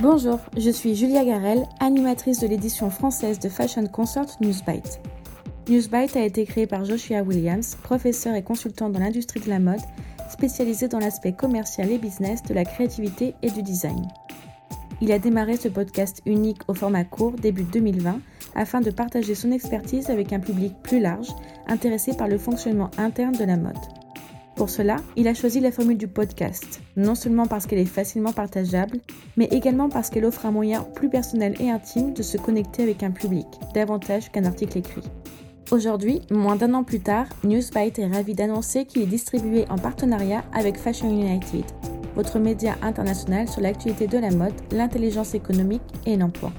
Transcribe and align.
Bonjour, 0.00 0.38
je 0.56 0.70
suis 0.70 0.94
Julia 0.94 1.24
Garel, 1.24 1.64
animatrice 1.80 2.40
de 2.40 2.46
l'édition 2.46 2.90
française 2.90 3.38
de 3.38 3.48
Fashion 3.48 3.86
Consort 3.86 4.26
Newsbite. 4.40 5.00
Newsbite 5.68 6.16
a 6.16 6.24
été 6.24 6.44
créé 6.44 6.66
par 6.66 6.84
Joshua 6.84 7.22
Williams, 7.22 7.76
professeur 7.82 8.34
et 8.34 8.42
consultant 8.42 8.90
dans 8.90 9.00
l'industrie 9.00 9.40
de 9.40 9.48
la 9.48 9.58
mode, 9.58 9.80
spécialisé 10.30 10.88
dans 10.88 10.98
l'aspect 10.98 11.32
commercial 11.32 11.90
et 11.90 11.98
business 11.98 12.42
de 12.42 12.54
la 12.54 12.64
créativité 12.64 13.34
et 13.42 13.50
du 13.50 13.62
design. 13.62 14.06
Il 15.00 15.12
a 15.12 15.18
démarré 15.18 15.56
ce 15.56 15.68
podcast 15.68 16.22
unique 16.26 16.62
au 16.68 16.74
format 16.74 17.04
court 17.04 17.32
début 17.32 17.64
2020 17.64 18.20
afin 18.54 18.80
de 18.80 18.90
partager 18.90 19.34
son 19.34 19.50
expertise 19.50 20.10
avec 20.10 20.32
un 20.32 20.40
public 20.40 20.74
plus 20.82 21.00
large 21.00 21.28
intéressé 21.66 22.14
par 22.14 22.28
le 22.28 22.38
fonctionnement 22.38 22.90
interne 22.98 23.36
de 23.36 23.44
la 23.44 23.56
mode. 23.56 23.74
Pour 24.56 24.70
cela, 24.70 24.96
il 25.16 25.26
a 25.26 25.34
choisi 25.34 25.58
la 25.58 25.72
formule 25.72 25.98
du 25.98 26.06
podcast, 26.06 26.80
non 26.96 27.16
seulement 27.16 27.46
parce 27.46 27.66
qu'elle 27.66 27.80
est 27.80 27.84
facilement 27.84 28.32
partageable, 28.32 29.00
mais 29.36 29.46
également 29.46 29.88
parce 29.88 30.10
qu'elle 30.10 30.24
offre 30.24 30.46
un 30.46 30.52
moyen 30.52 30.82
plus 30.94 31.08
personnel 31.08 31.56
et 31.58 31.70
intime 31.70 32.12
de 32.12 32.22
se 32.22 32.36
connecter 32.36 32.84
avec 32.84 33.02
un 33.02 33.10
public, 33.10 33.46
davantage 33.74 34.30
qu'un 34.30 34.44
article 34.44 34.78
écrit. 34.78 35.02
Aujourd'hui, 35.72 36.20
moins 36.30 36.54
d'un 36.54 36.72
an 36.74 36.84
plus 36.84 37.00
tard, 37.00 37.26
Newsbite 37.42 37.98
est 37.98 38.06
ravi 38.06 38.34
d'annoncer 38.34 38.84
qu'il 38.84 39.02
est 39.02 39.06
distribué 39.06 39.64
en 39.70 39.76
partenariat 39.76 40.44
avec 40.52 40.76
Fashion 40.76 41.10
United, 41.10 41.64
votre 42.14 42.38
média 42.38 42.74
international 42.82 43.48
sur 43.48 43.60
l'actualité 43.60 44.06
de 44.06 44.18
la 44.18 44.30
mode, 44.30 44.54
l'intelligence 44.72 45.34
économique 45.34 45.82
et 46.06 46.16
l'emploi. 46.16 46.52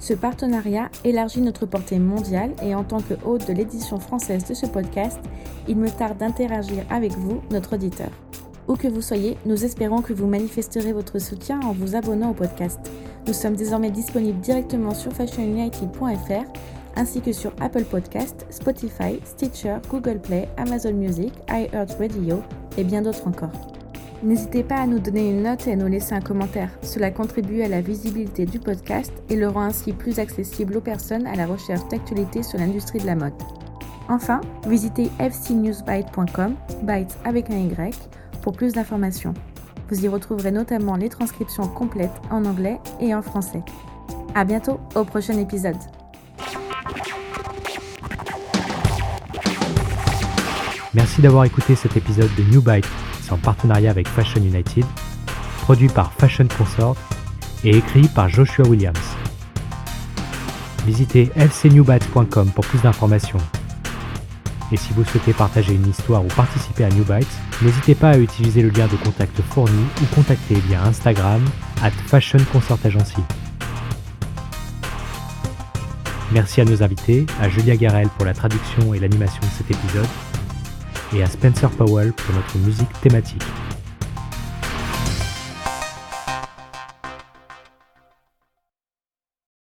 Ce 0.00 0.14
partenariat 0.14 0.90
élargit 1.04 1.40
notre 1.40 1.66
portée 1.66 1.98
mondiale 1.98 2.52
et 2.62 2.74
en 2.74 2.84
tant 2.84 3.00
que 3.00 3.14
hôte 3.24 3.48
de 3.48 3.52
l'édition 3.52 3.98
française 3.98 4.44
de 4.44 4.54
ce 4.54 4.66
podcast, 4.66 5.18
il 5.66 5.76
me 5.76 5.90
tarde 5.90 6.18
d'interagir 6.18 6.84
avec 6.88 7.12
vous, 7.12 7.40
notre 7.50 7.74
auditeur. 7.74 8.10
Où 8.68 8.76
que 8.76 8.86
vous 8.86 9.02
soyez, 9.02 9.36
nous 9.46 9.64
espérons 9.64 10.02
que 10.02 10.12
vous 10.12 10.26
manifesterez 10.26 10.92
votre 10.92 11.18
soutien 11.18 11.60
en 11.60 11.72
vous 11.72 11.96
abonnant 11.96 12.30
au 12.30 12.34
podcast. 12.34 12.78
Nous 13.26 13.32
sommes 13.32 13.56
désormais 13.56 13.90
disponibles 13.90 14.40
directement 14.40 14.94
sur 14.94 15.12
fashionunited.fr 15.12 16.44
ainsi 16.96 17.20
que 17.20 17.32
sur 17.32 17.52
Apple 17.60 17.84
Podcast, 17.84 18.46
Spotify, 18.50 19.20
Stitcher, 19.24 19.76
Google 19.88 20.18
Play, 20.18 20.48
Amazon 20.56 20.92
Music, 20.92 21.32
iHeartRadio 21.48 22.42
et 22.76 22.84
bien 22.84 23.02
d'autres 23.02 23.26
encore. 23.26 23.77
N'hésitez 24.22 24.64
pas 24.64 24.76
à 24.76 24.86
nous 24.86 24.98
donner 24.98 25.30
une 25.30 25.42
note 25.44 25.66
et 25.68 25.72
à 25.72 25.76
nous 25.76 25.86
laisser 25.86 26.14
un 26.14 26.20
commentaire. 26.20 26.70
Cela 26.82 27.10
contribue 27.10 27.62
à 27.62 27.68
la 27.68 27.80
visibilité 27.80 28.46
du 28.46 28.58
podcast 28.58 29.12
et 29.30 29.36
le 29.36 29.48
rend 29.48 29.62
ainsi 29.62 29.92
plus 29.92 30.18
accessible 30.18 30.76
aux 30.76 30.80
personnes 30.80 31.26
à 31.26 31.36
la 31.36 31.46
recherche 31.46 31.86
d'actualités 31.88 32.42
sur 32.42 32.58
l'industrie 32.58 32.98
de 32.98 33.06
la 33.06 33.14
mode. 33.14 33.34
Enfin, 34.08 34.40
visitez 34.66 35.10
fcnewsbyte.com, 35.18 36.54
byte 36.82 37.16
avec 37.24 37.50
un 37.50 37.58
Y, 37.58 37.94
pour 38.42 38.54
plus 38.54 38.72
d'informations. 38.72 39.34
Vous 39.88 40.04
y 40.04 40.08
retrouverez 40.08 40.50
notamment 40.50 40.96
les 40.96 41.08
transcriptions 41.08 41.68
complètes 41.68 42.10
en 42.30 42.44
anglais 42.44 42.80
et 43.00 43.14
en 43.14 43.22
français. 43.22 43.62
À 44.34 44.44
bientôt 44.44 44.80
au 44.94 45.04
prochain 45.04 45.38
épisode. 45.38 45.76
Merci 50.98 51.22
d'avoir 51.22 51.44
écouté 51.44 51.76
cet 51.76 51.96
épisode 51.96 52.28
de 52.36 52.42
New 52.42 52.60
Byte 52.60 52.88
en 53.30 53.36
partenariat 53.36 53.88
avec 53.88 54.08
Fashion 54.08 54.42
United, 54.42 54.84
produit 55.60 55.86
par 55.86 56.12
Fashion 56.14 56.48
Consort 56.58 56.96
et 57.62 57.76
écrit 57.76 58.08
par 58.08 58.28
Joshua 58.28 58.66
Williams. 58.66 58.98
Visitez 60.84 61.26
fcnewbytes.com 61.36 62.50
pour 62.50 62.66
plus 62.66 62.82
d'informations. 62.82 63.38
Et 64.72 64.76
si 64.76 64.92
vous 64.92 65.04
souhaitez 65.04 65.32
partager 65.34 65.72
une 65.74 65.88
histoire 65.88 66.24
ou 66.24 66.28
participer 66.28 66.82
à 66.82 66.88
New 66.88 67.04
Bytes, 67.04 67.28
n'hésitez 67.62 67.94
pas 67.94 68.10
à 68.10 68.18
utiliser 68.18 68.62
le 68.62 68.70
lien 68.70 68.88
de 68.88 68.96
contact 68.96 69.40
fourni 69.40 69.84
ou 70.02 70.14
contacter 70.16 70.56
via 70.66 70.82
Instagram 70.82 71.44
at 71.80 71.92
Fashion 71.92 72.40
Consort 72.52 72.80
Agency. 72.82 73.22
Merci 76.32 76.60
à 76.60 76.64
nos 76.64 76.82
invités, 76.82 77.24
à 77.40 77.48
Julia 77.48 77.76
Garel 77.76 78.08
pour 78.16 78.26
la 78.26 78.34
traduction 78.34 78.92
et 78.94 78.98
l'animation 78.98 79.40
de 79.40 79.56
cet 79.56 79.70
épisode, 79.70 80.08
et 81.14 81.22
à 81.22 81.26
Spencer 81.26 81.70
Powell 81.70 82.12
pour 82.12 82.34
notre 82.34 82.58
musique 82.58 82.92
thématique. 83.00 83.42